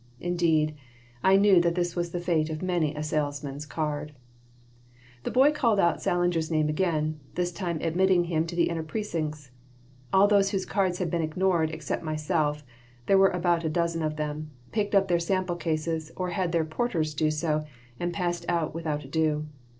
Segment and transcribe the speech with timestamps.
[0.19, 0.73] Indeed,
[1.21, 4.13] I knew that this was the fate of many a salesman's card
[5.21, 9.51] The boy called out Sallinger's name again, this time admitting him to the inner precincts.
[10.11, 12.63] All those whose cards had been ignored except myself
[13.05, 16.65] there were about a dozen of them picked up their sample cases or had their
[16.65, 17.63] porters do so
[17.99, 19.45] and passed out without ado.